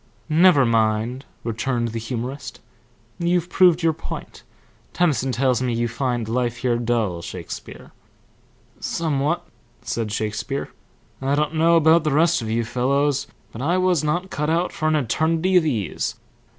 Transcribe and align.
"Never 0.29 0.65
mind," 0.65 1.25
returned 1.43 1.89
the 1.89 1.99
humorist. 1.99 2.59
"You've 3.19 3.49
proved 3.51 3.83
your 3.83 3.93
point. 3.93 4.41
Tennyson 4.93 5.31
tells 5.31 5.61
me 5.61 5.73
you 5.75 5.87
find 5.87 6.27
life 6.27 6.57
here 6.57 6.77
dull, 6.79 7.21
Shakespeare." 7.21 7.91
"Somewhat," 8.79 9.45
said 9.83 10.11
Shakespeare. 10.11 10.69
"I 11.21 11.35
don't 11.35 11.53
know 11.53 11.75
about 11.75 12.03
the 12.03 12.11
rest 12.13 12.41
of 12.41 12.49
you 12.49 12.63
fellows, 12.65 13.27
but 13.51 13.61
I 13.61 13.77
was 13.77 14.03
not 14.03 14.31
cut 14.31 14.49
out 14.49 14.71
for 14.73 14.87
an 14.87 14.95
eternity 14.95 15.55
of 15.55 15.67
ease. 15.67 16.15